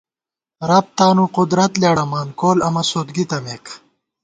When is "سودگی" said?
2.89-3.25